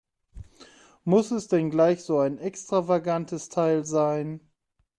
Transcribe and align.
Muss 1.03 1.29
es 1.29 1.47
denn 1.47 1.69
gleich 1.69 2.01
so 2.01 2.17
ein 2.17 2.39
extravagantes 2.39 3.49
Teil 3.49 3.85
sein? 3.85 4.41